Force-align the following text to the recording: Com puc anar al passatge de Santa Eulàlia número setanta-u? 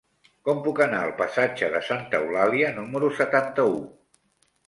Com 0.47 0.61
puc 0.67 0.79
anar 0.85 1.01
al 1.07 1.11
passatge 1.19 1.67
de 1.75 1.81
Santa 1.89 2.21
Eulàlia 2.23 2.71
número 2.79 3.13
setanta-u? 3.21 3.77